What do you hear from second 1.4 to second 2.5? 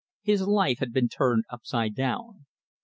upside down.